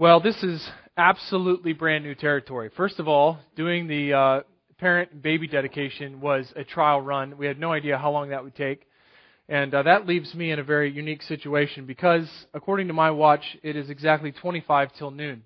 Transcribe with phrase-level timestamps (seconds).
[0.00, 0.64] Well, this is
[0.96, 2.70] absolutely brand new territory.
[2.76, 4.40] First of all, doing the uh,
[4.78, 7.36] parent and baby dedication was a trial run.
[7.36, 8.86] We had no idea how long that would take.
[9.48, 13.42] And uh, that leaves me in a very unique situation because, according to my watch,
[13.64, 15.42] it is exactly 25 till noon.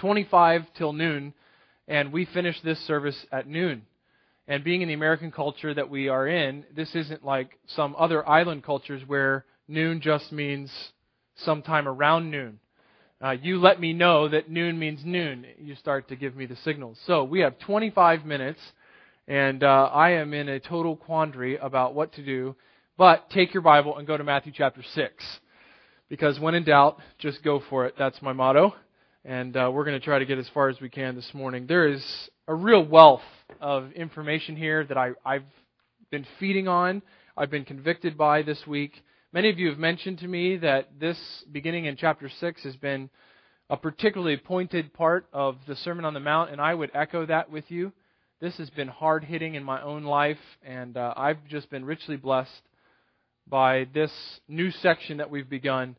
[0.00, 1.32] 25 till noon,
[1.88, 3.86] and we finish this service at noon.
[4.46, 8.28] And being in the American culture that we are in, this isn't like some other
[8.28, 10.70] island cultures where noon just means
[11.36, 12.60] sometime around noon
[13.22, 15.46] uh, you let me know that noon means noon.
[15.58, 16.98] You start to give me the signals.
[17.06, 18.60] So we have 25 minutes,
[19.26, 22.54] and uh, I am in a total quandary about what to do.
[22.98, 25.24] But take your Bible and go to Matthew chapter 6.
[26.08, 27.94] Because when in doubt, just go for it.
[27.98, 28.74] That's my motto.
[29.24, 31.66] And uh, we're going to try to get as far as we can this morning.
[31.66, 32.04] There is
[32.46, 33.22] a real wealth
[33.60, 35.42] of information here that I, I've
[36.10, 37.02] been feeding on,
[37.36, 38.92] I've been convicted by this week.
[39.36, 41.18] Many of you have mentioned to me that this,
[41.52, 43.10] beginning in chapter 6, has been
[43.68, 47.50] a particularly pointed part of the Sermon on the Mount, and I would echo that
[47.50, 47.92] with you.
[48.40, 52.16] This has been hard hitting in my own life, and uh, I've just been richly
[52.16, 52.62] blessed
[53.46, 54.10] by this
[54.48, 55.96] new section that we've begun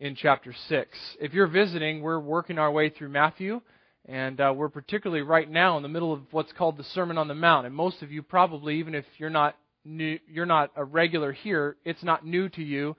[0.00, 0.88] in chapter 6.
[1.20, 3.60] If you're visiting, we're working our way through Matthew,
[4.06, 7.28] and uh, we're particularly right now in the middle of what's called the Sermon on
[7.28, 7.66] the Mount.
[7.66, 11.76] And most of you probably, even if you're not new, you're not a regular here,
[11.84, 12.96] it's not new to you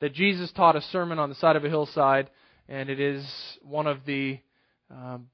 [0.00, 2.30] that Jesus taught a sermon on the side of a hillside,
[2.68, 3.24] and it is
[3.62, 4.38] one of the
[4.90, 5.28] um,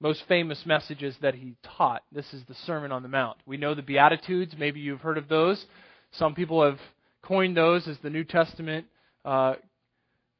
[0.00, 2.02] most famous messages that he taught.
[2.12, 3.38] This is the Sermon on the Mount.
[3.46, 4.54] We know the Beatitudes.
[4.56, 5.64] Maybe you've heard of those.
[6.12, 6.78] Some people have
[7.22, 8.86] coined those as the New Testament,
[9.24, 9.54] uh,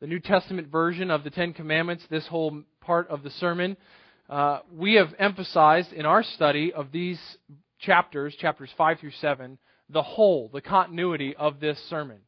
[0.00, 2.04] the New Testament version of the Ten Commandments.
[2.10, 3.76] This whole part of the sermon.
[4.28, 7.18] Uh, we have emphasized in our study of these
[7.80, 9.58] chapters, chapters five through seven,
[9.94, 12.18] the whole, the continuity of this sermon.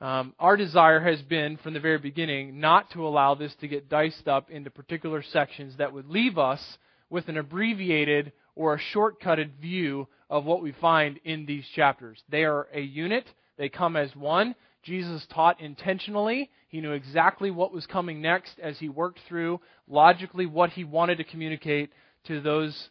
[0.00, 3.88] Um, our desire has been from the very beginning not to allow this to get
[3.88, 6.60] diced up into particular sections that would leave us
[7.08, 12.18] with an abbreviated or a shortcutted view of what we find in these chapters.
[12.30, 13.26] They are a unit,
[13.58, 14.54] they come as one.
[14.82, 16.48] Jesus taught intentionally.
[16.68, 21.18] He knew exactly what was coming next as he worked through logically what he wanted
[21.18, 21.90] to communicate
[22.26, 22.88] to those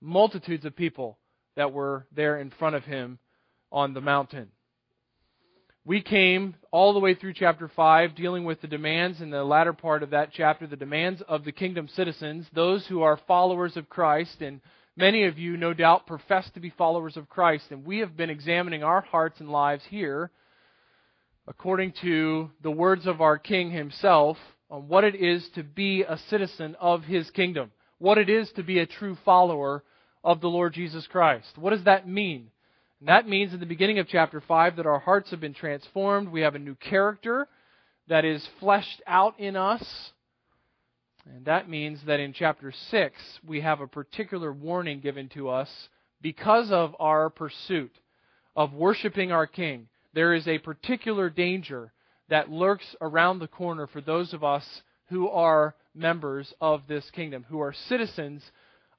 [0.00, 1.18] multitudes of people
[1.56, 3.18] that were there in front of him
[3.72, 4.48] on the mountain.
[5.84, 9.72] We came all the way through chapter 5, dealing with the demands in the latter
[9.72, 13.88] part of that chapter, the demands of the kingdom citizens, those who are followers of
[13.88, 14.42] Christ.
[14.42, 14.60] And
[14.96, 17.64] many of you, no doubt, profess to be followers of Christ.
[17.70, 20.30] And we have been examining our hearts and lives here,
[21.48, 24.36] according to the words of our King himself,
[24.70, 28.62] on what it is to be a citizen of his kingdom, what it is to
[28.62, 29.82] be a true follower
[30.22, 31.58] of the Lord Jesus Christ.
[31.58, 32.50] What does that mean?
[33.02, 36.28] And that means in the beginning of chapter 5 that our hearts have been transformed.
[36.28, 37.48] We have a new character
[38.06, 40.12] that is fleshed out in us.
[41.26, 45.68] And that means that in chapter 6, we have a particular warning given to us
[46.20, 47.90] because of our pursuit
[48.54, 49.88] of worshiping our King.
[50.14, 51.92] There is a particular danger
[52.28, 57.46] that lurks around the corner for those of us who are members of this kingdom,
[57.48, 58.44] who are citizens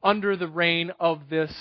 [0.03, 1.53] under the reign of this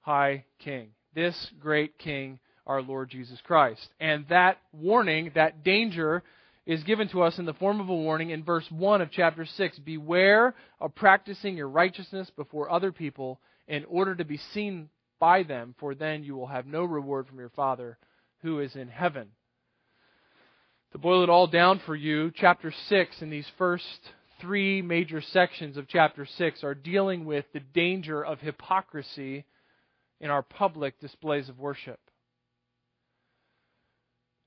[0.00, 3.88] high king this great King, our Lord Jesus Christ.
[3.98, 6.22] And that warning, that danger,
[6.66, 9.46] is given to us in the form of a warning in verse 1 of chapter
[9.46, 9.78] 6.
[9.80, 15.74] Beware of practicing your righteousness before other people in order to be seen by them,
[15.78, 17.96] for then you will have no reward from your Father
[18.42, 19.28] who is in heaven.
[20.92, 23.84] To boil it all down for you, chapter 6 in these first
[24.40, 29.46] three major sections of chapter 6 are dealing with the danger of hypocrisy
[30.20, 32.00] in our public displays of worship.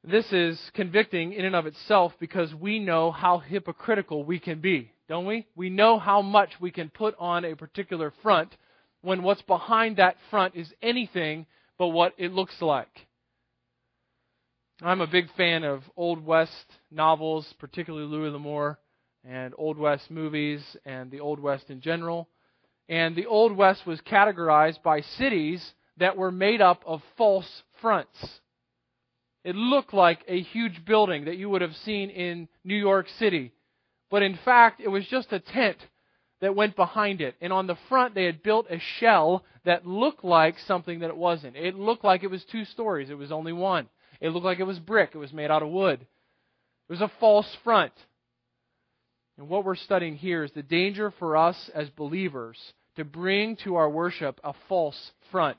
[0.04, 4.92] This is convicting in and of itself because we know how hypocritical we can be,
[5.10, 5.46] don't we?
[5.56, 8.56] We know how much we can put on a particular front
[9.02, 11.46] when what's behind that front is anything
[11.78, 13.08] but what it looks like.
[14.82, 16.54] I'm a big fan of Old West
[16.90, 18.80] novels, particularly Louis L'Amour,
[19.26, 22.30] and Old West movies, and the Old West in general.
[22.90, 28.42] And the Old West was categorized by cities that were made up of false fronts.
[29.44, 33.54] It looked like a huge building that you would have seen in New York City.
[34.10, 35.78] But in fact, it was just a tent
[36.42, 37.36] that went behind it.
[37.42, 41.18] And on the front, they had built a shell that looked like something that it
[41.18, 41.56] wasn't.
[41.56, 43.12] It looked like it was two stories.
[43.12, 43.88] It was only one.
[44.20, 45.12] It looked like it was brick.
[45.14, 46.02] It was made out of wood.
[46.02, 47.94] It was a false front.
[49.38, 52.58] And what we're studying here is the danger for us as believers
[53.00, 55.58] to bring to our worship a false front.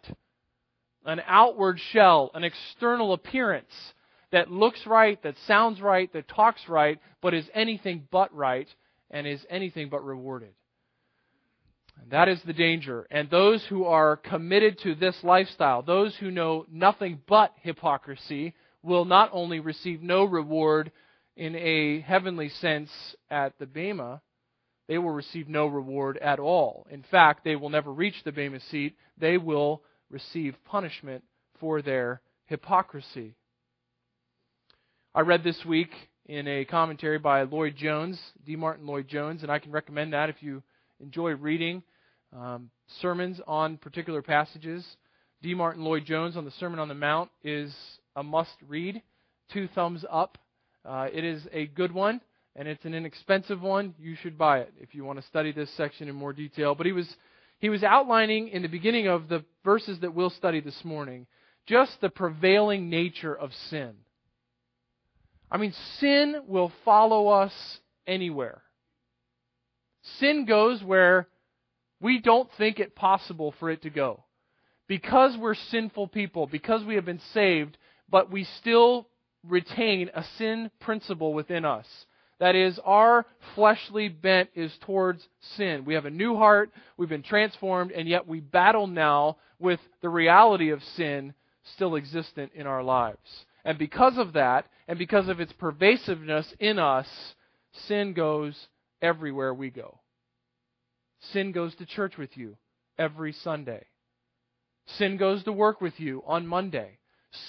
[1.04, 3.72] An outward shell, an external appearance
[4.32, 8.68] that looks right, that sounds right, that talks right, but is anything but right.
[9.10, 10.52] and is anything but rewarded.
[12.00, 13.06] And that is the danger.
[13.10, 19.04] And those who are committed to this lifestyle, those who know nothing but hypocrisy, will
[19.04, 20.92] not only receive no reward
[21.36, 22.90] in a heavenly sense
[23.30, 24.22] at the Bema,
[24.90, 26.84] they will receive no reward at all.
[26.90, 28.96] In fact, they will never reach the Bema seat.
[29.16, 31.22] They will receive punishment
[31.60, 33.36] for their hypocrisy.
[35.14, 35.90] I read this week
[36.26, 38.56] in a commentary by Lloyd Jones, D.
[38.56, 40.60] Martyn Lloyd Jones, and I can recommend that if you
[40.98, 41.84] enjoy reading
[42.36, 42.68] um,
[43.00, 44.84] sermons on particular passages.
[45.40, 45.54] D.
[45.54, 47.72] Martyn Lloyd Jones on the Sermon on the Mount is
[48.16, 49.00] a must read.
[49.52, 50.36] Two thumbs up.
[50.84, 52.20] Uh, it is a good one,
[52.60, 53.94] and it's an inexpensive one.
[53.98, 56.74] You should buy it if you want to study this section in more detail.
[56.74, 57.08] But he was
[57.58, 61.26] he was outlining in the beginning of the verses that we'll study this morning
[61.66, 63.92] just the prevailing nature of sin.
[65.50, 67.52] I mean, sin will follow us
[68.06, 68.60] anywhere.
[70.18, 71.28] Sin goes where
[71.98, 74.24] we don't think it possible for it to go.
[74.86, 77.78] Because we're sinful people, because we have been saved,
[78.10, 79.08] but we still
[79.48, 81.86] retain a sin principle within us.
[82.40, 85.26] That is, our fleshly bent is towards
[85.56, 85.84] sin.
[85.84, 90.08] We have a new heart, we've been transformed, and yet we battle now with the
[90.08, 91.34] reality of sin
[91.74, 93.44] still existent in our lives.
[93.64, 97.06] And because of that, and because of its pervasiveness in us,
[97.86, 98.68] sin goes
[99.02, 100.00] everywhere we go.
[101.32, 102.56] Sin goes to church with you
[102.98, 103.84] every Sunday.
[104.96, 106.98] Sin goes to work with you on Monday.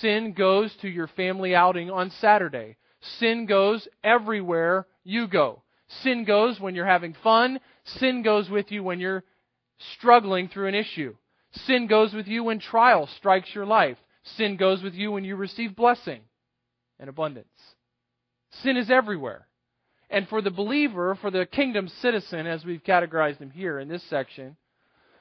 [0.01, 2.75] Sin goes to your family outing on Saturday.
[3.19, 5.63] Sin goes everywhere you go.
[6.03, 7.59] Sin goes when you're having fun.
[7.83, 9.23] Sin goes with you when you're
[9.95, 11.15] struggling through an issue.
[11.65, 13.97] Sin goes with you when trial strikes your life.
[14.37, 16.21] Sin goes with you when you receive blessing
[16.99, 17.47] and abundance.
[18.61, 19.47] Sin is everywhere.
[20.09, 24.03] And for the believer, for the kingdom citizen, as we've categorized him here in this
[24.09, 24.57] section,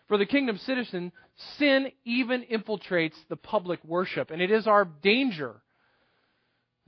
[0.09, 1.13] for the kingdom citizen,
[1.57, 4.31] sin even infiltrates the public worship.
[4.31, 5.63] And it is our danger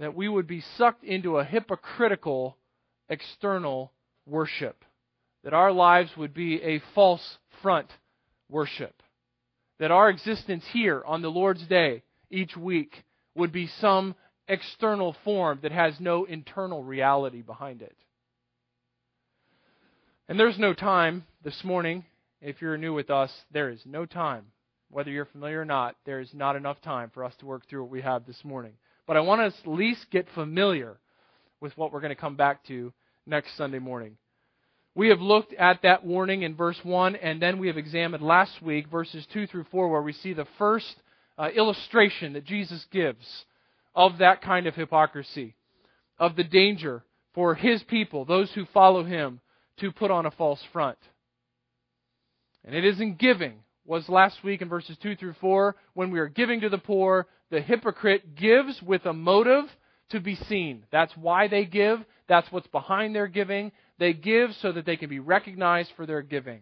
[0.03, 2.57] that we would be sucked into a hypocritical
[3.09, 3.93] external
[4.27, 4.85] worship.
[5.45, 7.89] That our lives would be a false front
[8.49, 9.01] worship.
[9.79, 13.05] That our existence here on the Lord's Day each week
[13.37, 14.17] would be some
[14.49, 17.97] external form that has no internal reality behind it.
[20.29, 22.05] And there's no time this morning,
[22.41, 24.47] if you're new with us, there is no time.
[24.91, 27.83] Whether you're familiar or not, there is not enough time for us to work through
[27.83, 28.73] what we have this morning.
[29.07, 30.99] But I want us at least get familiar
[31.61, 32.93] with what we're going to come back to
[33.27, 34.17] next Sunday morning.
[34.95, 38.61] We have looked at that warning in verse 1, and then we have examined last
[38.61, 40.95] week verses 2 through 4, where we see the first
[41.39, 43.27] uh, illustration that Jesus gives
[43.95, 45.55] of that kind of hypocrisy,
[46.19, 47.03] of the danger
[47.35, 49.41] for his people, those who follow him,
[49.79, 50.99] to put on a false front.
[52.65, 56.21] And it is in giving, was last week in verses 2 through 4, when we
[56.21, 59.65] are giving to the poor, the hypocrite gives with a motive
[60.11, 60.85] to be seen.
[60.93, 62.01] That's why they give.
[62.29, 63.73] That's what's behind their giving.
[63.99, 66.61] They give so that they can be recognized for their giving.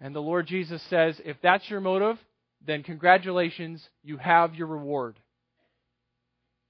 [0.00, 2.18] And the Lord Jesus says, if that's your motive,
[2.66, 5.18] then congratulations, you have your reward.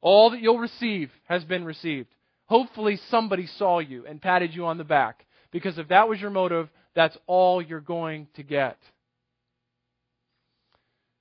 [0.01, 2.09] All that you'll receive has been received.
[2.47, 5.27] Hopefully, somebody saw you and patted you on the back.
[5.51, 8.79] Because if that was your motive, that's all you're going to get.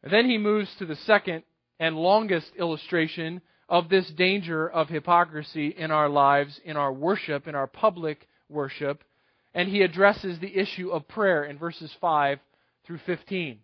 [0.10, 1.44] Then he moves to the second
[1.80, 7.56] and longest illustration of this danger of hypocrisy in our lives, in our worship, in
[7.56, 9.04] our public worship.
[9.54, 12.40] And he addresses the issue of prayer in verses 5
[12.86, 13.60] through 15.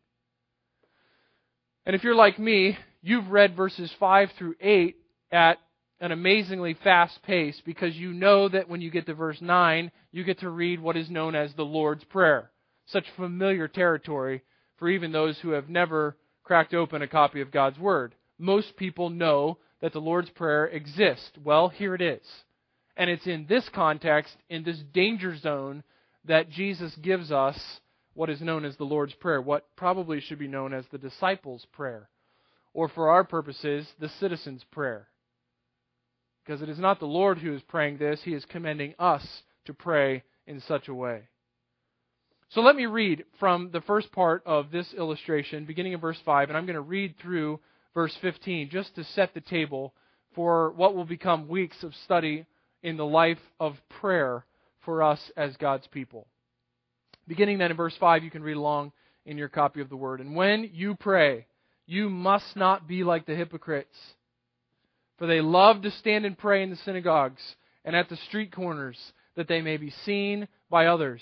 [1.85, 4.95] And if you're like me, you've read verses 5 through 8
[5.31, 5.57] at
[5.99, 10.23] an amazingly fast pace because you know that when you get to verse 9, you
[10.23, 12.51] get to read what is known as the Lord's Prayer.
[12.87, 14.43] Such familiar territory
[14.77, 18.15] for even those who have never cracked open a copy of God's Word.
[18.37, 21.31] Most people know that the Lord's Prayer exists.
[21.43, 22.25] Well, here it is.
[22.95, 25.83] And it's in this context, in this danger zone,
[26.25, 27.59] that Jesus gives us
[28.13, 31.65] what is known as the Lord's Prayer, what probably should be known as the disciples'
[31.71, 32.09] prayer,
[32.73, 35.07] or for our purposes, the citizen's prayer.
[36.45, 39.73] Because it is not the Lord who is praying this, He is commending us to
[39.73, 41.23] pray in such a way.
[42.53, 46.49] So let me read from the first part of this illustration, beginning in verse 5,
[46.49, 47.59] and I'm going to read through
[47.95, 49.93] verse 15 just to set the table
[50.35, 52.45] for what will become weeks of study
[52.83, 54.45] in the life of prayer
[54.85, 56.27] for us as God's people.
[57.27, 58.91] Beginning then in verse 5, you can read along
[59.25, 60.19] in your copy of the Word.
[60.19, 61.47] And when you pray,
[61.87, 63.97] you must not be like the hypocrites
[65.17, 67.41] for they love to stand and pray in the synagogues
[67.85, 68.97] and at the street corners,
[69.35, 71.21] that they may be seen by others.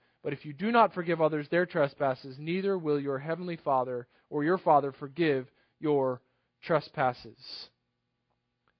[0.23, 4.43] But if you do not forgive others their trespasses, neither will your heavenly Father or
[4.43, 5.47] your Father forgive
[5.79, 6.21] your
[6.63, 7.69] trespasses.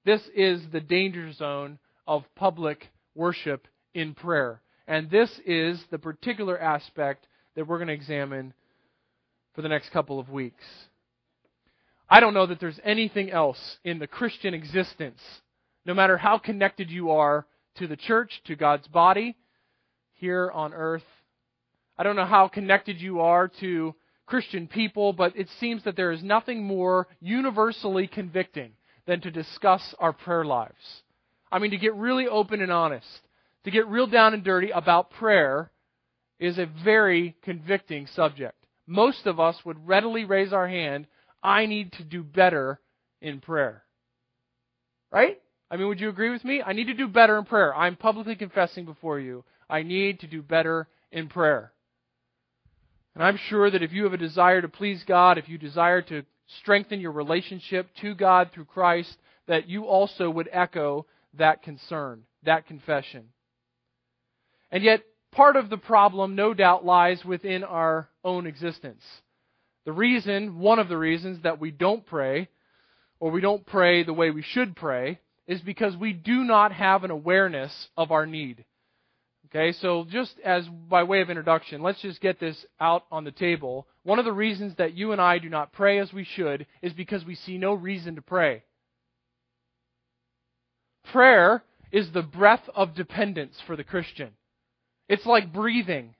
[0.05, 4.61] This is the danger zone of public worship in prayer.
[4.87, 8.53] And this is the particular aspect that we're going to examine
[9.53, 10.63] for the next couple of weeks.
[12.09, 15.21] I don't know that there's anything else in the Christian existence,
[15.85, 17.45] no matter how connected you are
[17.75, 19.37] to the church, to God's body
[20.13, 21.03] here on earth.
[22.01, 23.93] I don't know how connected you are to
[24.25, 28.71] Christian people, but it seems that there is nothing more universally convicting
[29.05, 31.03] than to discuss our prayer lives.
[31.51, 33.05] I mean, to get really open and honest
[33.65, 35.69] to get real down and dirty about prayer
[36.39, 38.57] is a very convicting subject.
[38.87, 41.05] Most of us would readily raise our hand,
[41.43, 42.79] I need to do better
[43.21, 43.83] in prayer.
[45.11, 45.39] Right?
[45.69, 46.63] I mean, would you agree with me?
[46.65, 47.75] I need to do better in prayer.
[47.75, 49.43] I'm publicly confessing before you.
[49.69, 51.71] I need to do better in prayer.
[53.15, 56.01] And I'm sure that if you have a desire to please God, if you desire
[56.03, 56.23] to
[56.59, 62.67] strengthen your relationship to God through Christ, that you also would echo that concern, that
[62.67, 63.25] confession.
[64.71, 69.03] And yet, part of the problem, no doubt, lies within our own existence.
[69.85, 72.47] The reason, one of the reasons that we don't pray,
[73.19, 77.03] or we don't pray the way we should pray, is because we do not have
[77.03, 78.63] an awareness of our need.
[79.53, 83.31] Okay, so just as by way of introduction, let's just get this out on the
[83.31, 83.85] table.
[84.03, 86.93] One of the reasons that you and I do not pray as we should is
[86.93, 88.63] because we see no reason to pray.
[91.11, 94.29] Prayer is the breath of dependence for the Christian.
[95.09, 96.15] It's like breathing.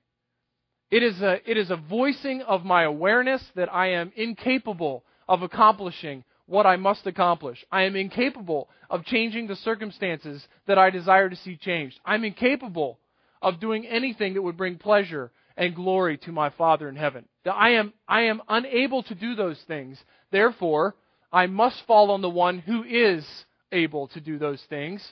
[0.90, 5.42] It is a, it is a voicing of my awareness that I am incapable of
[5.42, 7.64] accomplishing what I must accomplish.
[7.72, 11.98] I am incapable of changing the circumstances that I desire to see changed.
[12.04, 13.00] I'm incapable
[13.42, 17.26] of doing anything that would bring pleasure and glory to my Father in heaven.
[17.46, 19.98] I am, I am unable to do those things.
[20.32, 20.96] Therefore,
[21.32, 23.26] I must fall on the one who is
[23.72, 25.06] able to do those things.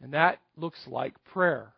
[0.00, 1.72] And that looks like prayer.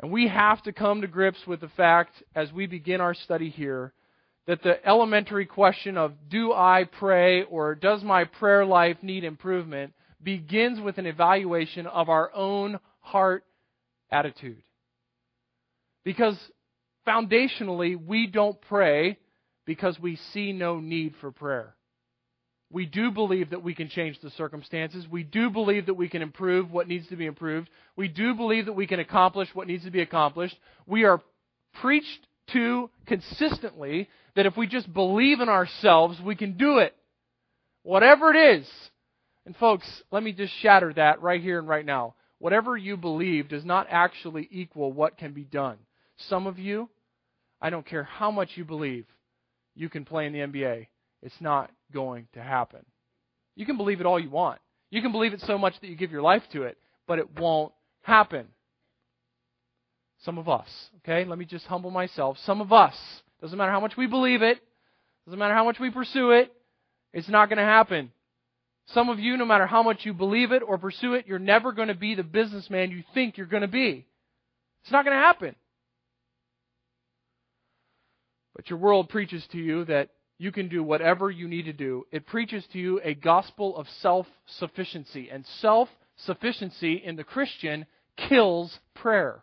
[0.00, 3.48] And we have to come to grips with the fact, as we begin our study
[3.48, 3.94] here,
[4.46, 9.94] that the elementary question of do I pray or does my prayer life need improvement
[10.22, 13.44] begins with an evaluation of our own heart
[14.10, 14.62] attitude.
[16.04, 16.36] Because
[17.06, 19.18] foundationally, we don't pray
[19.64, 21.74] because we see no need for prayer.
[22.70, 25.06] We do believe that we can change the circumstances.
[25.08, 27.70] We do believe that we can improve what needs to be improved.
[27.94, 30.56] We do believe that we can accomplish what needs to be accomplished.
[30.84, 31.22] We are
[31.80, 36.94] preached to consistently that if we just believe in ourselves, we can do it.
[37.84, 38.68] Whatever it is.
[39.44, 42.16] And folks, let me just shatter that right here and right now.
[42.38, 45.78] Whatever you believe does not actually equal what can be done.
[46.28, 46.88] Some of you,
[47.60, 49.06] I don't care how much you believe,
[49.74, 50.86] you can play in the NBA.
[51.22, 52.84] It's not going to happen.
[53.54, 54.60] You can believe it all you want.
[54.90, 57.38] You can believe it so much that you give your life to it, but it
[57.38, 58.46] won't happen.
[60.24, 61.24] Some of us, okay?
[61.24, 62.38] Let me just humble myself.
[62.44, 62.94] Some of us,
[63.40, 64.58] doesn't matter how much we believe it,
[65.26, 66.52] doesn't matter how much we pursue it,
[67.12, 68.12] it's not going to happen.
[68.94, 71.72] Some of you, no matter how much you believe it or pursue it, you're never
[71.72, 74.06] going to be the businessman you think you're going to be.
[74.82, 75.56] It's not going to happen.
[78.54, 82.06] But your world preaches to you that you can do whatever you need to do.
[82.12, 84.26] It preaches to you a gospel of self
[84.58, 85.30] sufficiency.
[85.30, 85.88] And self
[86.24, 87.86] sufficiency in the Christian
[88.28, 89.42] kills prayer,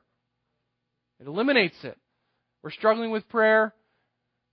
[1.20, 1.98] it eliminates it.
[2.64, 3.74] We're struggling with prayer.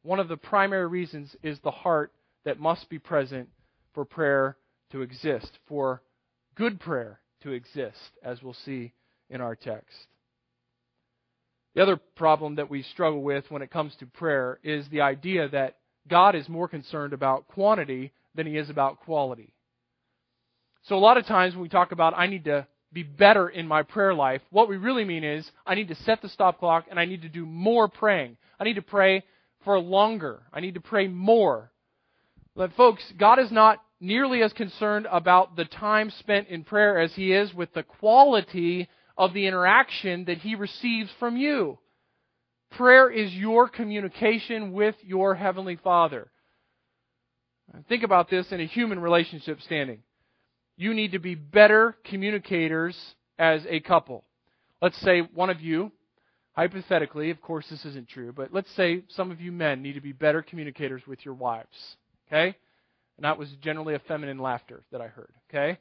[0.02, 2.12] One of the primary reasons is the heart
[2.44, 3.50] that must be present
[3.94, 4.56] for prayer
[4.90, 6.02] to exist, for
[6.54, 8.92] good prayer to exist, as we'll see
[9.28, 10.06] in our text.
[11.74, 15.48] The other problem that we struggle with when it comes to prayer is the idea
[15.48, 15.76] that
[16.08, 19.54] God is more concerned about quantity than he is about quality.
[20.84, 23.68] So a lot of times when we talk about I need to be better in
[23.68, 26.86] my prayer life, what we really mean is I need to set the stop clock
[26.90, 28.36] and I need to do more praying.
[28.58, 29.24] I need to pray
[29.64, 30.42] for longer.
[30.52, 31.70] I need to pray more.
[32.56, 37.12] But folks, God is not nearly as concerned about the time spent in prayer as
[37.14, 41.78] he is with the quality of the interaction that he receives from you.
[42.70, 46.30] Prayer is your communication with your Heavenly Father.
[47.88, 50.02] Think about this in a human relationship standing.
[50.76, 52.96] You need to be better communicators
[53.38, 54.24] as a couple.
[54.80, 55.92] Let's say one of you,
[56.52, 60.00] hypothetically, of course this isn't true, but let's say some of you men need to
[60.00, 61.96] be better communicators with your wives.
[62.28, 62.56] Okay?
[63.20, 65.30] And that was generally a feminine laughter that I heard.
[65.50, 65.78] Okay?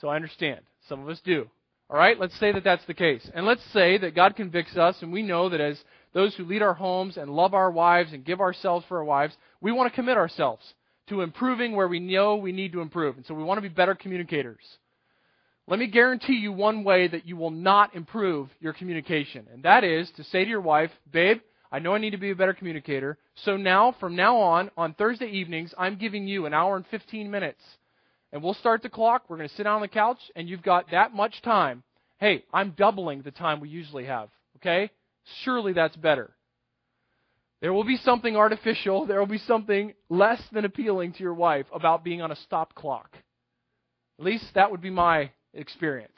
[0.00, 0.58] So I understand.
[0.88, 1.48] Some of us do.
[1.88, 2.18] All right?
[2.18, 3.30] Let's say that that's the case.
[3.32, 5.78] And let's say that God convicts us, and we know that as
[6.14, 9.36] those who lead our homes and love our wives and give ourselves for our wives,
[9.60, 10.64] we want to commit ourselves
[11.10, 13.16] to improving where we know we need to improve.
[13.16, 14.64] And so we want to be better communicators.
[15.68, 19.84] Let me guarantee you one way that you will not improve your communication, and that
[19.84, 21.38] is to say to your wife, Babe,
[21.72, 24.94] I know I need to be a better communicator, so now, from now on, on
[24.94, 27.62] Thursday evenings, I'm giving you an hour and 15 minutes
[28.32, 29.24] and we'll start the clock.
[29.28, 31.82] We're going to sit down on the couch, and you've got that much time.
[32.18, 34.28] Hey, I'm doubling the time we usually have.
[34.56, 34.90] Okay?
[35.44, 36.30] Surely that's better.
[37.60, 41.66] There will be something artificial, there will be something less than appealing to your wife
[41.74, 43.16] about being on a stop clock.
[44.18, 46.12] At least that would be my experience.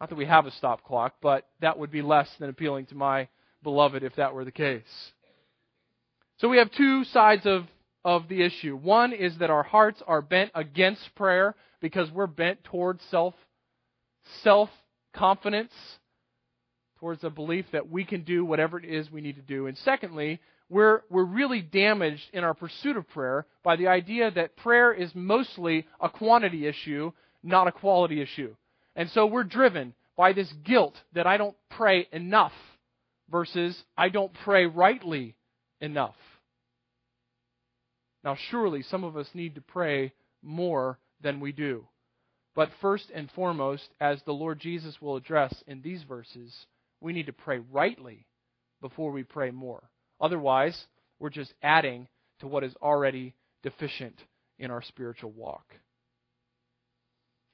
[0.00, 2.94] Not that we have a stop clock, but that would be less than appealing to
[2.94, 3.28] my
[3.62, 4.82] beloved if that were the case.
[6.38, 7.64] So we have two sides of
[8.04, 8.76] of the issue.
[8.76, 13.34] One is that our hearts are bent against prayer because we're bent towards self
[14.42, 14.70] self
[15.12, 15.72] confidence,
[17.00, 19.66] towards a belief that we can do whatever it is we need to do.
[19.66, 24.56] And secondly, we're, we're really damaged in our pursuit of prayer by the idea that
[24.56, 28.54] prayer is mostly a quantity issue, not a quality issue.
[28.94, 32.52] And so we're driven by this guilt that I don't pray enough
[33.30, 35.34] versus I don't pray rightly
[35.80, 36.16] enough.
[38.24, 40.12] Now, surely some of us need to pray
[40.42, 41.86] more than we do.
[42.54, 46.54] But first and foremost, as the Lord Jesus will address in these verses,
[47.00, 48.26] we need to pray rightly
[48.80, 49.90] before we pray more.
[50.20, 50.86] Otherwise,
[51.20, 52.08] we're just adding
[52.40, 54.20] to what is already deficient
[54.58, 55.74] in our spiritual walk.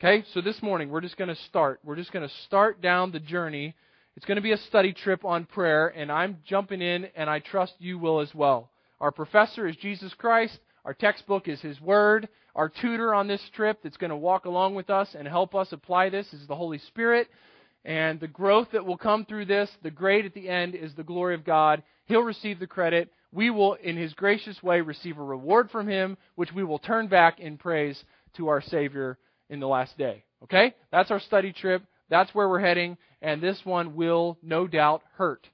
[0.01, 1.81] Okay, so this morning we're just going to start.
[1.85, 3.75] We're just going to start down the journey.
[4.17, 7.41] It's going to be a study trip on prayer, and I'm jumping in, and I
[7.41, 8.71] trust you will as well.
[9.01, 10.59] Our professor is Jesus Christ.
[10.85, 12.29] Our textbook is His Word.
[12.55, 15.73] Our tutor on this trip that's going to walk along with us and help us
[15.73, 17.29] apply this is the Holy Spirit.
[17.85, 21.03] And the growth that will come through this, the grade at the end, is the
[21.03, 21.83] glory of God.
[22.07, 23.13] He'll receive the credit.
[23.33, 27.09] We will, in His gracious way, receive a reward from Him, which we will turn
[27.09, 28.03] back in praise
[28.37, 29.19] to our Savior
[29.51, 30.23] in the last day.
[30.45, 30.75] Okay?
[30.93, 31.83] That's our study trip.
[32.09, 32.97] That's where we're heading.
[33.23, 35.49] And this one will, no doubt, hurt.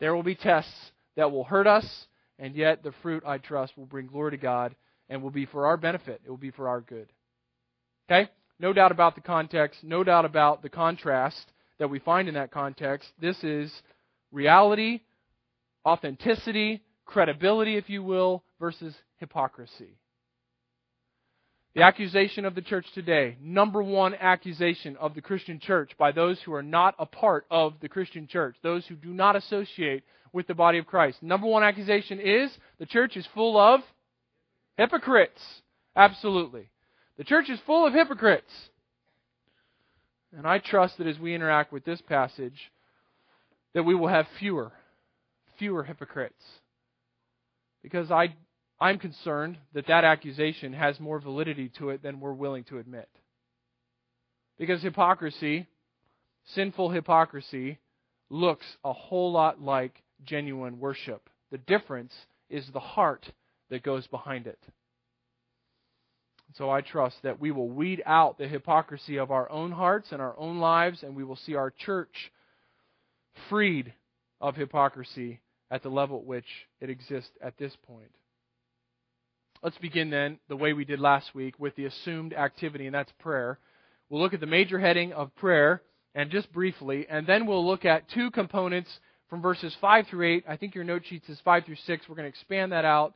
[0.00, 2.06] There will be tests that will hurt us
[2.38, 4.74] and yet the fruit, I trust, will bring glory to God
[5.08, 6.20] and will be for our benefit.
[6.24, 7.08] It will be for our good.
[8.10, 8.28] Okay?
[8.58, 12.50] No doubt about the context, no doubt about the contrast that we find in that
[12.50, 13.08] context.
[13.20, 13.72] This is
[14.32, 15.00] reality,
[15.86, 19.98] authenticity, credibility, if you will, versus hypocrisy.
[21.74, 26.38] The accusation of the church today, number one accusation of the Christian church by those
[26.42, 30.02] who are not a part of the Christian church, those who do not associate
[30.34, 31.22] with the body of Christ.
[31.22, 33.80] Number one accusation is the church is full of
[34.76, 35.40] hypocrites.
[35.96, 36.68] Absolutely.
[37.16, 38.52] The church is full of hypocrites.
[40.36, 42.70] And I trust that as we interact with this passage,
[43.74, 44.72] that we will have fewer,
[45.58, 46.42] fewer hypocrites.
[47.82, 48.34] Because I,
[48.82, 53.08] I'm concerned that that accusation has more validity to it than we're willing to admit.
[54.58, 55.68] Because hypocrisy,
[56.56, 57.78] sinful hypocrisy,
[58.28, 61.30] looks a whole lot like genuine worship.
[61.52, 62.12] The difference
[62.50, 63.24] is the heart
[63.70, 64.58] that goes behind it.
[66.54, 70.20] So I trust that we will weed out the hypocrisy of our own hearts and
[70.20, 72.32] our own lives, and we will see our church
[73.48, 73.94] freed
[74.40, 75.40] of hypocrisy
[75.70, 78.10] at the level at which it exists at this point.
[79.62, 83.12] Let's begin then, the way we did last week, with the assumed activity, and that's
[83.20, 83.58] prayer.
[84.08, 85.82] We'll look at the major heading of prayer,
[86.14, 88.90] and just briefly, and then we'll look at two components
[89.30, 90.44] from verses 5 through 8.
[90.48, 92.08] I think your note sheet says 5 through 6.
[92.08, 93.14] We're going to expand that out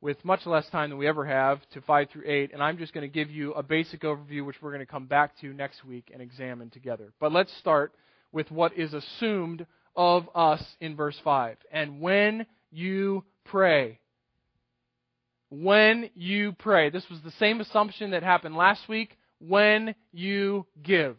[0.00, 2.52] with much less time than we ever have to 5 through 8.
[2.52, 5.06] And I'm just going to give you a basic overview, which we're going to come
[5.06, 7.12] back to next week and examine together.
[7.20, 7.92] But let's start
[8.32, 9.66] with what is assumed
[9.96, 11.56] of us in verse 5.
[11.72, 13.99] And when you pray,
[15.50, 21.16] when you pray, this was the same assumption that happened last week, when you give.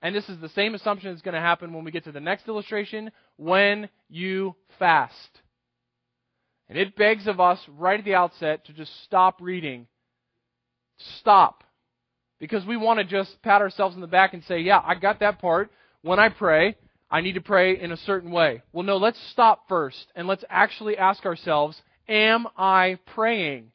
[0.00, 2.20] And this is the same assumption that's going to happen when we get to the
[2.20, 5.42] next illustration, when you fast.
[6.68, 9.86] And it begs of us right at the outset to just stop reading.
[11.20, 11.64] Stop.
[12.40, 15.20] Because we want to just pat ourselves in the back and say, yeah, I got
[15.20, 15.70] that part.
[16.02, 16.76] When I pray,
[17.10, 18.62] I need to pray in a certain way.
[18.72, 23.72] Well, no, let's stop first and let's actually ask ourselves, am I praying?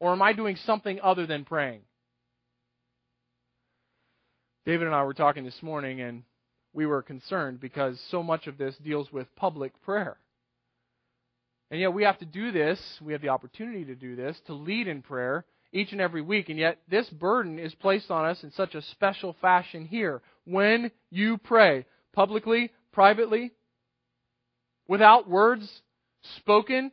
[0.00, 1.80] Or am I doing something other than praying?
[4.64, 6.22] David and I were talking this morning, and
[6.72, 10.18] we were concerned because so much of this deals with public prayer.
[11.70, 14.54] And yet we have to do this, we have the opportunity to do this, to
[14.54, 16.48] lead in prayer each and every week.
[16.48, 20.22] And yet this burden is placed on us in such a special fashion here.
[20.44, 23.52] When you pray, publicly, privately,
[24.86, 25.82] without words
[26.36, 26.90] spoken,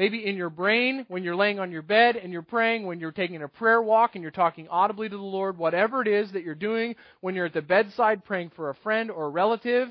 [0.00, 3.12] maybe in your brain when you're laying on your bed and you're praying, when you're
[3.12, 6.42] taking a prayer walk and you're talking audibly to the Lord, whatever it is that
[6.42, 9.88] you're doing, when you're at the bedside praying for a friend or a relative,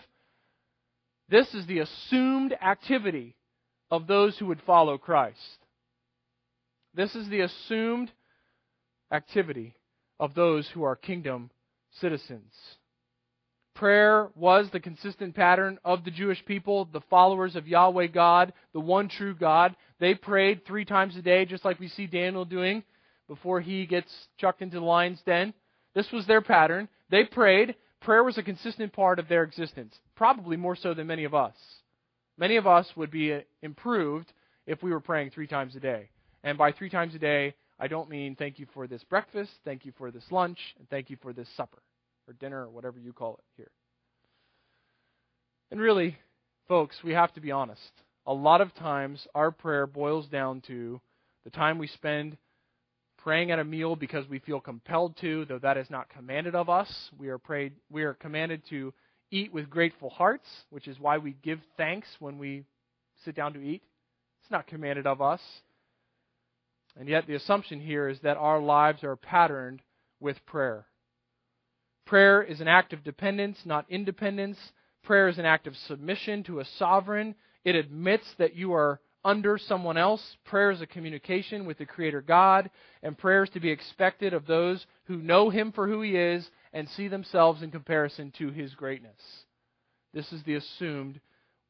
[1.29, 3.35] this is the assumed activity
[3.91, 5.37] of those who would follow Christ.
[6.95, 8.11] This is the assumed
[9.11, 9.75] activity
[10.19, 11.51] of those who are kingdom
[12.01, 12.51] citizens.
[13.79, 18.79] Prayer was the consistent pattern of the Jewish people, the followers of Yahweh God, the
[18.81, 19.73] one true God.
[20.01, 22.83] They prayed three times a day, just like we see Daniel doing
[23.29, 25.53] before he gets chucked into the lion's den.
[25.95, 26.89] This was their pattern.
[27.09, 27.73] They prayed.
[28.01, 31.55] Prayer was a consistent part of their existence, probably more so than many of us.
[32.37, 34.33] Many of us would be uh, improved
[34.67, 36.09] if we were praying three times a day.
[36.43, 39.85] And by three times a day, I don't mean thank you for this breakfast, thank
[39.85, 41.79] you for this lunch, and thank you for this supper
[42.29, 43.71] or dinner or whatever you call it here.
[45.71, 46.17] And really,
[46.67, 47.91] folks, we have to be honest.
[48.25, 51.01] A lot of times our prayer boils down to
[51.43, 52.37] the time we spend
[53.17, 56.69] praying at a meal because we feel compelled to, though that is not commanded of
[56.69, 57.09] us.
[57.17, 58.93] We are prayed we are commanded to
[59.31, 62.63] eat with grateful hearts, which is why we give thanks when we
[63.25, 63.83] sit down to eat.
[64.41, 65.41] It's not commanded of us.
[66.97, 69.81] And yet the assumption here is that our lives are patterned
[70.19, 70.85] with prayer.
[72.09, 74.57] Prayer is an act of dependence, not independence.
[75.03, 77.35] Prayer is an act of submission to a sovereign.
[77.63, 80.37] It admits that you are under someone else.
[80.43, 82.71] Prayer is a communication with the Creator God,
[83.03, 86.49] and prayer is to be expected of those who know Him for who He is
[86.73, 89.21] and see themselves in comparison to His greatness.
[90.11, 91.21] This is the assumed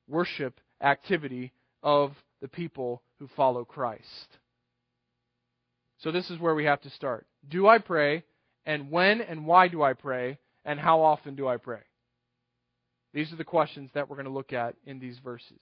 [0.07, 1.51] worship activity
[1.83, 4.37] of the people who follow Christ.
[5.97, 7.27] So, this is where we have to start.
[7.49, 8.23] Do I pray?
[8.69, 10.37] And when and why do I pray?
[10.63, 11.79] And how often do I pray?
[13.15, 15.59] These are the questions that we're going to look at in these verses.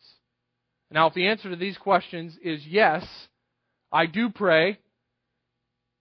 [0.91, 3.05] Now, if the answer to these questions is yes,
[3.93, 4.77] I do pray,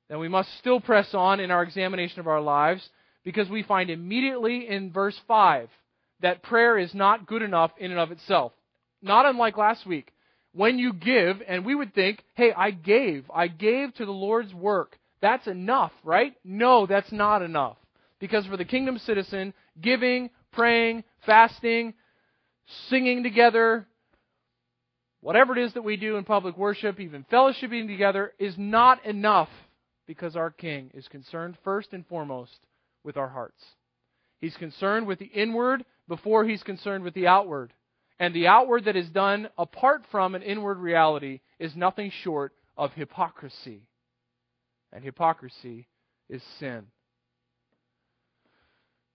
[0.08, 2.90] then we must still press on in our examination of our lives
[3.22, 5.68] because we find immediately in verse 5
[6.22, 8.50] that prayer is not good enough in and of itself.
[9.00, 10.12] Not unlike last week.
[10.52, 13.30] When you give, and we would think, hey, I gave.
[13.32, 14.98] I gave to the Lord's work.
[15.26, 16.34] That's enough, right?
[16.44, 17.76] No, that's not enough.
[18.20, 21.94] Because for the kingdom citizen, giving, praying, fasting,
[22.88, 23.88] singing together,
[25.22, 29.48] whatever it is that we do in public worship, even fellowshipping together, is not enough
[30.06, 32.60] because our King is concerned first and foremost
[33.02, 33.64] with our hearts.
[34.38, 37.72] He's concerned with the inward before he's concerned with the outward.
[38.20, 42.92] And the outward that is done apart from an inward reality is nothing short of
[42.92, 43.88] hypocrisy
[44.92, 45.86] and hypocrisy
[46.28, 46.86] is sin.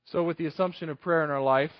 [0.05, 1.71] So, with the assumption of prayer in our life,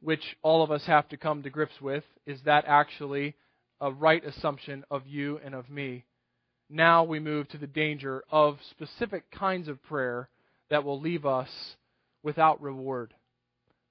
[0.00, 3.34] which all of us have to come to grips with, is that actually
[3.80, 6.04] a right assumption of you and of me?
[6.68, 10.28] Now we move to the danger of specific kinds of prayer
[10.70, 11.48] that will leave us
[12.22, 13.14] without reward.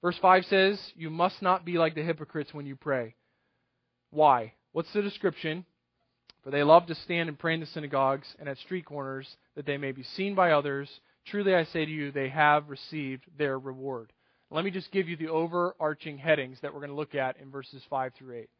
[0.02, 3.14] Verse 5 says, You must not be like the hypocrites when you pray.
[4.10, 4.52] Why?
[4.72, 5.64] What's the description?
[6.42, 9.64] For they love to stand and pray in the synagogues and at street corners, that
[9.64, 10.88] they may be seen by others.
[11.26, 14.12] Truly I say to you, they have received their reward.
[14.50, 17.50] Let me just give you the overarching headings that we're going to look at in
[17.50, 18.50] verses 5 through 8.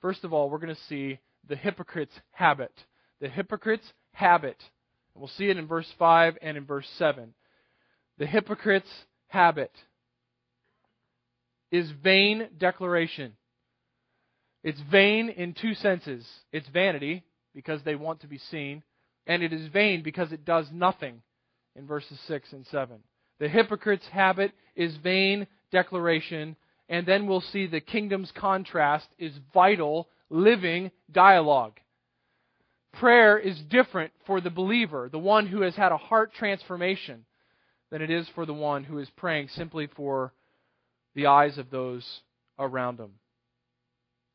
[0.00, 2.72] First of all, we're going to see the hypocrite's habit.
[3.20, 4.56] The hypocrite's habit.
[5.14, 7.34] And we'll see it in verse 5 and in verse 7.
[8.18, 8.90] The hypocrite's
[9.28, 9.72] habit
[11.72, 13.32] is vain declaration.
[14.62, 16.26] It's vain in two senses.
[16.52, 17.24] It's vanity,
[17.54, 18.82] because they want to be seen,
[19.26, 21.22] and it is vain because it does nothing
[21.76, 22.98] in verses 6 and 7.
[23.38, 26.56] The hypocrite's habit is vain declaration,
[26.88, 31.78] and then we'll see the kingdom's contrast is vital, living dialogue.
[32.92, 37.24] Prayer is different for the believer, the one who has had a heart transformation,
[37.90, 40.32] than it is for the one who is praying simply for
[41.14, 42.20] the eyes of those
[42.58, 43.12] around him.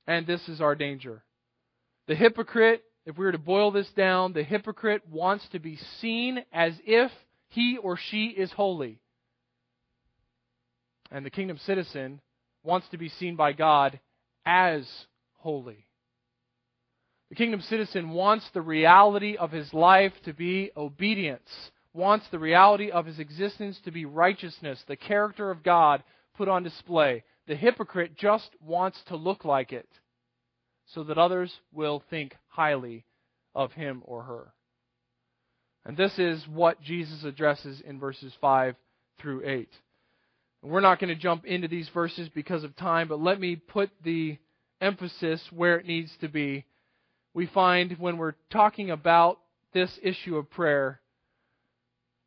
[0.07, 1.23] And this is our danger.
[2.07, 6.43] The hypocrite, if we were to boil this down, the hypocrite wants to be seen
[6.51, 7.11] as if
[7.49, 8.99] he or she is holy.
[11.11, 12.19] And the kingdom citizen
[12.63, 13.99] wants to be seen by God
[14.45, 14.87] as
[15.37, 15.85] holy.
[17.29, 21.49] The kingdom citizen wants the reality of his life to be obedience,
[21.93, 26.03] wants the reality of his existence to be righteousness, the character of God
[26.35, 27.23] put on display.
[27.47, 29.87] The hypocrite just wants to look like it
[30.87, 33.05] so that others will think highly
[33.53, 34.53] of him or her.
[35.85, 38.75] And this is what Jesus addresses in verses 5
[39.19, 39.69] through 8.
[40.63, 43.91] We're not going to jump into these verses because of time, but let me put
[44.03, 44.37] the
[44.81, 46.65] emphasis where it needs to be.
[47.35, 49.39] We find when we're talking about
[49.73, 51.01] this issue of prayer,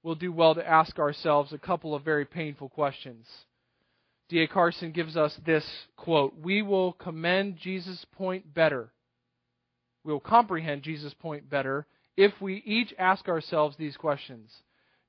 [0.03, 3.27] we'll do well to ask ourselves a couple of very painful questions.
[4.29, 4.47] D.A.
[4.47, 5.65] Carson gives us this
[5.97, 8.93] quote We will commend Jesus' point better.
[10.09, 14.63] We will comprehend Jesus' point better if we each ask ourselves these questions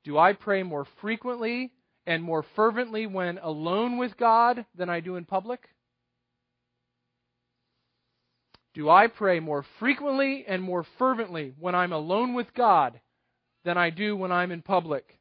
[0.03, 1.71] Do I pray more frequently
[2.05, 5.69] and more fervently when alone with God than I do in public?
[8.73, 12.99] Do I pray more frequently and more fervently when I'm alone with God
[13.63, 15.17] than I do when I'm in public?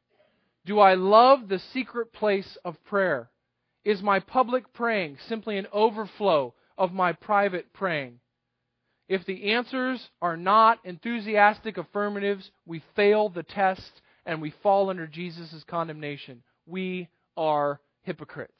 [0.65, 3.29] Do I love the secret place of prayer?
[3.85, 8.19] Is my public praying simply an overflow of my private praying?
[9.09, 15.07] If the answers are not enthusiastic affirmatives, we fail the test and we fall under
[15.07, 16.43] Jesus' condemnation.
[16.67, 18.53] We are hypocrites.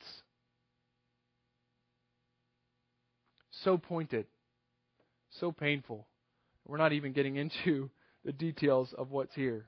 [3.64, 4.26] So pointed,
[5.40, 6.08] so painful.
[6.66, 7.92] We're not even getting into
[8.26, 9.66] the details of what's here.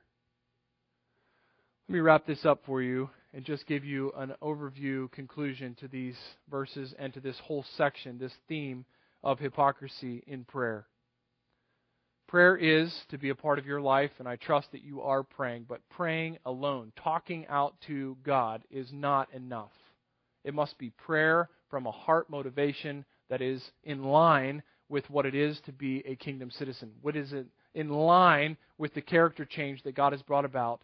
[1.87, 5.87] Let me wrap this up for you and just give you an overview conclusion to
[5.87, 6.17] these
[6.49, 8.85] verses and to this whole section, this theme
[9.23, 10.85] of hypocrisy in prayer.
[12.27, 15.23] Prayer is to be a part of your life, and I trust that you are
[15.23, 19.71] praying, but praying alone, talking out to God, is not enough.
[20.45, 25.35] It must be prayer from a heart motivation that is in line with what it
[25.35, 26.91] is to be a kingdom citizen.
[27.01, 30.81] What is it in line with the character change that God has brought about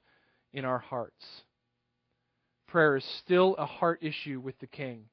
[0.54, 1.26] in our hearts?
[2.68, 5.06] prayer is still a heart issue with the king.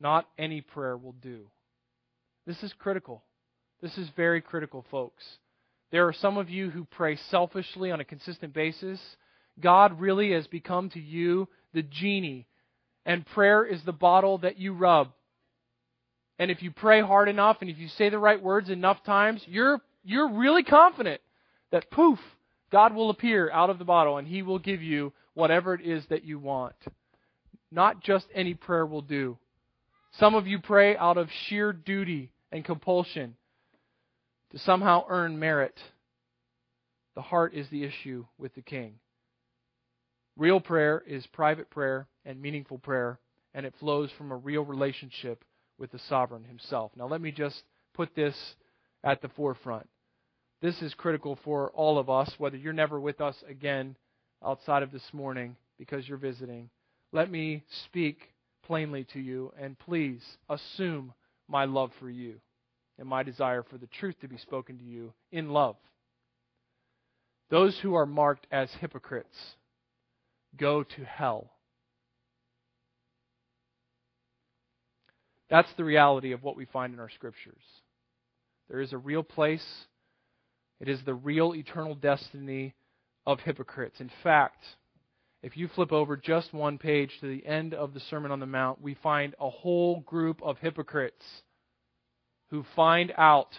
[0.00, 1.46] Not any prayer will do.
[2.46, 3.24] This is critical.
[3.82, 5.24] This is very critical, folks.
[5.90, 9.00] There are some of you who pray selfishly on a consistent basis.
[9.60, 12.46] God really has become to you the genie,
[13.04, 15.12] and prayer is the bottle that you rub.
[16.38, 19.42] And if you pray hard enough and if you say the right words enough times,
[19.46, 21.20] you're, you're really confident
[21.72, 22.18] that poof,
[22.70, 26.04] God will appear out of the bottle and he will give you whatever it is
[26.10, 26.74] that you want.
[27.70, 29.38] Not just any prayer will do.
[30.18, 33.36] Some of you pray out of sheer duty and compulsion
[34.52, 35.78] to somehow earn merit.
[37.14, 38.94] The heart is the issue with the king.
[40.36, 43.18] Real prayer is private prayer and meaningful prayer,
[43.54, 45.44] and it flows from a real relationship
[45.78, 46.92] with the sovereign himself.
[46.96, 47.62] Now, let me just
[47.94, 48.36] put this
[49.02, 49.88] at the forefront.
[50.60, 53.96] This is critical for all of us, whether you're never with us again
[54.44, 56.70] outside of this morning because you're visiting,
[57.12, 58.32] let me speak
[58.64, 61.12] plainly to you and please assume
[61.48, 62.36] my love for you
[62.98, 65.76] and my desire for the truth to be spoken to you in love.
[67.50, 69.36] Those who are marked as hypocrites
[70.56, 71.50] go to hell.
[75.48, 77.62] That's the reality of what we find in our scriptures.
[78.68, 79.64] There is a real place,
[80.80, 82.74] it is the real eternal destiny
[83.24, 84.00] of hypocrites.
[84.00, 84.64] In fact,
[85.46, 88.46] if you flip over just one page to the end of the Sermon on the
[88.46, 91.24] Mount, we find a whole group of hypocrites
[92.50, 93.56] who find out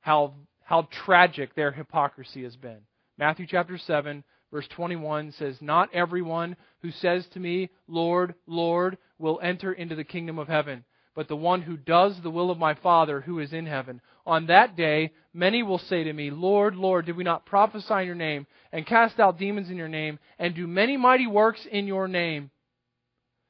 [0.00, 2.80] how, how tragic their hypocrisy has been.
[3.18, 9.38] Matthew chapter 7, verse 21 says, Not everyone who says to me, Lord, Lord, will
[9.40, 10.84] enter into the kingdom of heaven,
[11.18, 14.00] but the one who does the will of my Father who is in heaven.
[14.24, 18.06] On that day, many will say to me, Lord, Lord, did we not prophesy in
[18.06, 21.88] your name, and cast out demons in your name, and do many mighty works in
[21.88, 22.52] your name?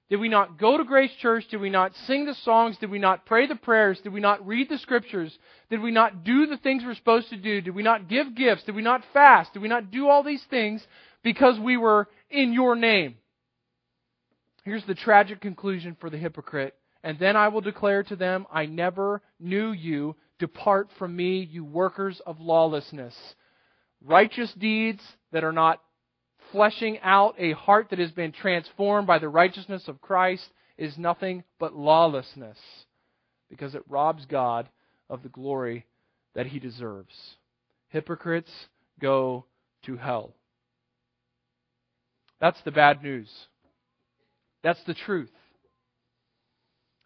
[0.08, 1.44] Did we not go to Grace Church?
[1.50, 2.78] Did we not sing the songs?
[2.78, 4.00] Did we not pray the prayers?
[4.02, 5.38] Did we not read the scriptures?
[5.68, 7.60] Did we not do the things we're supposed to do?
[7.60, 8.62] Did we not give gifts?
[8.62, 9.52] Did we not fast?
[9.52, 10.82] Did we not do all these things
[11.22, 13.16] because we were in your name?
[14.64, 16.74] Here's the tragic conclusion for the hypocrite
[17.08, 20.14] and then I will declare to them, I never knew you.
[20.38, 23.14] Depart from me, you workers of lawlessness.
[24.04, 25.00] Righteous deeds
[25.32, 25.80] that are not
[26.52, 31.44] fleshing out a heart that has been transformed by the righteousness of Christ is nothing
[31.58, 32.58] but lawlessness
[33.48, 34.68] because it robs God
[35.08, 35.86] of the glory
[36.34, 37.14] that he deserves.
[37.88, 38.52] Hypocrites
[39.00, 39.46] go
[39.86, 40.34] to hell.
[42.38, 43.30] That's the bad news.
[44.62, 45.30] That's the truth.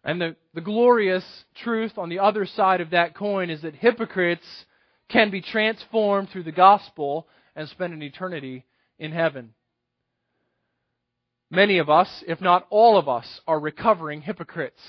[0.03, 1.23] And the, the glorious
[1.55, 4.45] truth on the other side of that coin is that hypocrites
[5.09, 8.65] can be transformed through the gospel and spend an eternity
[8.99, 9.53] in heaven.
[11.49, 14.81] Many of us, if not all of us, are recovering hypocrites.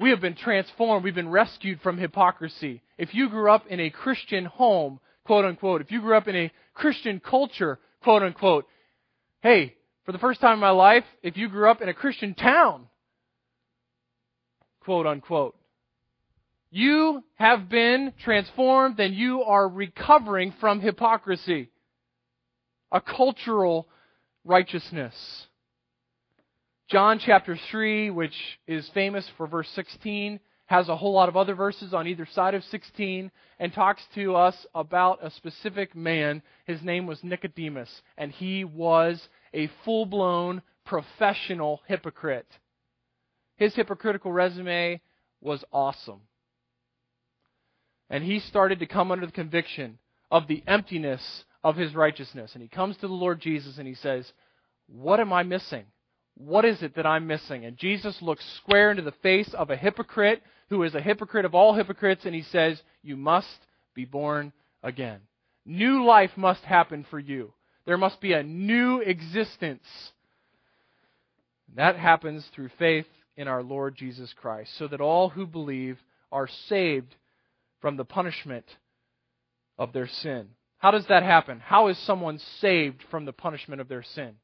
[0.00, 1.04] We have been transformed.
[1.04, 2.82] We've been rescued from hypocrisy.
[2.98, 6.34] If you grew up in a Christian home, quote unquote, if you grew up in
[6.34, 8.66] a Christian culture, quote unquote,
[9.42, 12.34] hey, for the first time in my life, if you grew up in a Christian
[12.34, 12.88] town,
[14.84, 15.56] quote unquote,
[16.70, 21.70] you have been transformed and you are recovering from hypocrisy,
[22.90, 23.88] a cultural
[24.44, 25.14] righteousness.
[26.88, 28.34] John chapter 3, which
[28.66, 32.54] is famous for verse 16, has a whole lot of other verses on either side
[32.54, 36.42] of 16 and talks to us about a specific man.
[36.66, 42.48] His name was Nicodemus, and he was a full blown professional hypocrite.
[43.56, 45.00] His hypocritical resume
[45.40, 46.20] was awesome.
[48.10, 49.98] And he started to come under the conviction
[50.30, 52.50] of the emptiness of his righteousness.
[52.54, 54.30] And he comes to the Lord Jesus and he says,
[54.86, 55.84] What am I missing?
[56.36, 57.64] What is it that I'm missing?
[57.64, 61.54] And Jesus looks square into the face of a hypocrite who is a hypocrite of
[61.54, 63.58] all hypocrites, and he says, You must
[63.94, 65.20] be born again.
[65.64, 67.52] New life must happen for you.
[67.86, 69.84] There must be a new existence.
[71.68, 75.98] And That happens through faith in our Lord Jesus Christ, so that all who believe
[76.30, 77.14] are saved
[77.80, 78.64] from the punishment
[79.78, 80.48] of their sin.
[80.78, 81.60] How does that happen?
[81.60, 84.34] How is someone saved from the punishment of their sin?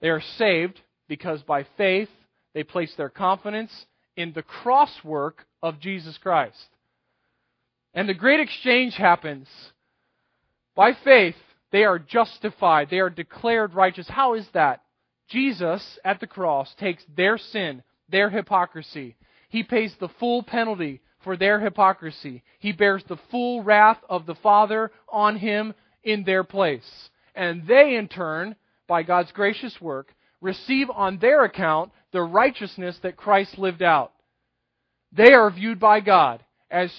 [0.00, 2.08] They are saved because by faith
[2.54, 6.68] they place their confidence in the cross work of Jesus Christ.
[7.94, 9.48] And the great exchange happens.
[10.74, 11.36] By faith,
[11.70, 12.88] they are justified.
[12.90, 14.08] They are declared righteous.
[14.08, 14.82] How is that?
[15.28, 19.16] Jesus at the cross takes their sin, their hypocrisy.
[19.48, 22.42] He pays the full penalty for their hypocrisy.
[22.58, 27.10] He bears the full wrath of the Father on him in their place.
[27.34, 28.56] And they, in turn,
[28.88, 34.12] by God's gracious work, receive on their account the righteousness that Christ lived out.
[35.12, 36.90] They are viewed by God as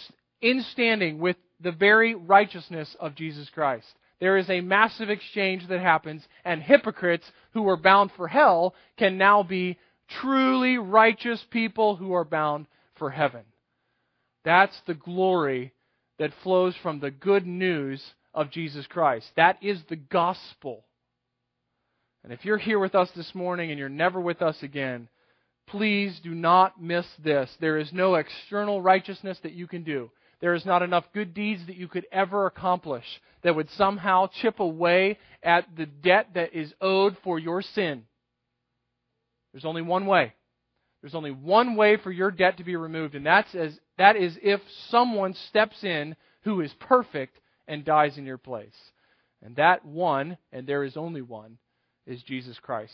[0.41, 3.87] in standing with the very righteousness of Jesus Christ.
[4.19, 9.17] There is a massive exchange that happens, and hypocrites who were bound for hell can
[9.17, 13.43] now be truly righteous people who are bound for heaven.
[14.45, 15.73] That's the glory
[16.19, 19.27] that flows from the good news of Jesus Christ.
[19.35, 20.85] That is the gospel.
[22.23, 25.09] And if you're here with us this morning and you're never with us again,
[25.67, 27.49] please do not miss this.
[27.59, 30.11] There is no external righteousness that you can do.
[30.39, 33.05] There is not enough good deeds that you could ever accomplish
[33.43, 38.03] that would somehow chip away at the debt that is owed for your sin.
[39.53, 40.33] There's only one way.
[41.01, 44.37] There's only one way for your debt to be removed, and that's as, that is
[44.41, 48.75] if someone steps in who is perfect and dies in your place.
[49.41, 51.57] And that one, and there is only one,
[52.07, 52.93] is Jesus Christ.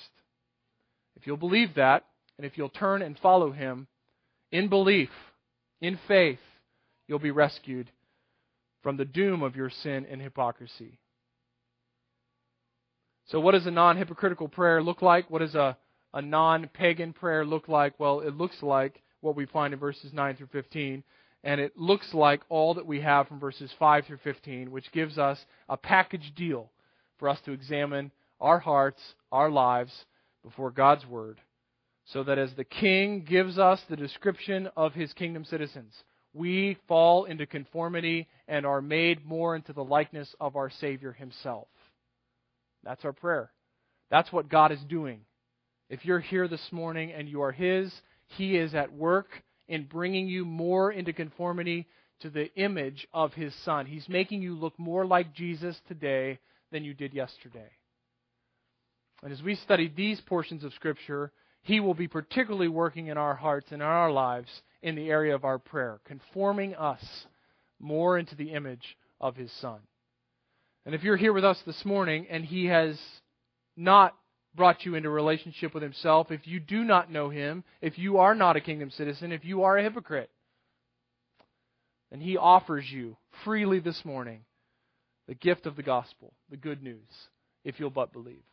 [1.15, 2.05] If you'll believe that,
[2.37, 3.87] and if you'll turn and follow him
[4.51, 5.09] in belief,
[5.81, 6.39] in faith,
[7.07, 7.91] you'll be rescued
[8.81, 10.97] from the doom of your sin and hypocrisy.
[13.27, 15.29] So, what does a non hypocritical prayer look like?
[15.29, 15.77] What does a,
[16.13, 17.99] a non pagan prayer look like?
[17.99, 21.03] Well, it looks like what we find in verses 9 through 15.
[21.43, 25.17] And it looks like all that we have from verses 5 through 15, which gives
[25.17, 26.69] us a package deal
[27.17, 30.05] for us to examine our hearts, our lives
[30.43, 31.39] before God's Word,
[32.05, 35.93] so that as the King gives us the description of his kingdom citizens,
[36.33, 41.67] we fall into conformity and are made more into the likeness of our Savior himself.
[42.83, 43.51] That's our prayer.
[44.09, 45.21] That's what God is doing.
[45.89, 47.91] If you're here this morning and you are His,
[48.37, 49.27] He is at work
[49.67, 51.87] in bringing you more into conformity
[52.21, 53.87] to the image of His Son.
[53.87, 56.39] He's making you look more like Jesus today
[56.71, 57.71] than you did yesterday.
[59.23, 61.31] And as we study these portions of Scripture,
[61.63, 64.49] He will be particularly working in our hearts and in our lives
[64.83, 67.03] in the area of our prayer, conforming us
[67.79, 69.79] more into the image of His Son.
[70.85, 72.99] And if you're here with us this morning and He has
[73.75, 74.15] not
[74.55, 78.35] brought you into relationship with Himself, if you do not know Him, if you are
[78.35, 80.29] not a kingdom citizen, if you are a hypocrite,
[82.11, 84.41] then He offers you freely this morning
[85.27, 87.27] the gift of the gospel, the good news,
[87.63, 88.43] if you'll but believe.